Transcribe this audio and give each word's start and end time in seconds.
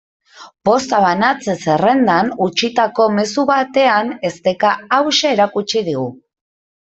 Posta 0.67 0.99
banatze-zerrendan 1.01 2.31
utzitako 2.45 3.05
mezu 3.17 3.45
batean 3.49 4.09
esteka 4.31 4.73
hauxe 4.97 5.31
erakutsi 5.35 5.85
digu. 5.91 6.07